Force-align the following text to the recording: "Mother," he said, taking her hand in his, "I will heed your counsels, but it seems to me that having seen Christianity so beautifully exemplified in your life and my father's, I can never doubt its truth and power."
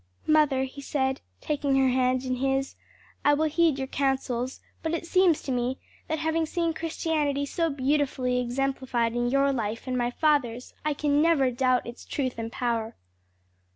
"Mother," 0.25 0.63
he 0.63 0.81
said, 0.81 1.21
taking 1.41 1.75
her 1.75 1.89
hand 1.89 2.25
in 2.25 2.37
his, 2.37 2.73
"I 3.23 3.35
will 3.35 3.45
heed 3.45 3.77
your 3.77 3.85
counsels, 3.85 4.59
but 4.81 4.95
it 4.95 5.05
seems 5.05 5.43
to 5.43 5.51
me 5.51 5.77
that 6.07 6.17
having 6.17 6.47
seen 6.47 6.73
Christianity 6.73 7.45
so 7.45 7.69
beautifully 7.69 8.39
exemplified 8.39 9.13
in 9.15 9.29
your 9.29 9.51
life 9.53 9.85
and 9.85 9.95
my 9.95 10.09
father's, 10.09 10.73
I 10.83 10.95
can 10.95 11.21
never 11.21 11.51
doubt 11.51 11.85
its 11.85 12.03
truth 12.03 12.39
and 12.39 12.51
power." 12.51 12.95